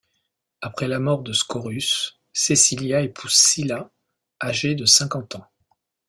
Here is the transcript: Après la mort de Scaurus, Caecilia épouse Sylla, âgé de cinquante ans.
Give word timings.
Après 0.61 0.87
la 0.87 0.97
mort 0.97 1.21
de 1.21 1.31
Scaurus, 1.31 2.19
Caecilia 2.33 3.01
épouse 3.01 3.35
Sylla, 3.35 3.91
âgé 4.41 4.73
de 4.73 4.85
cinquante 4.85 5.35
ans. 5.35 5.45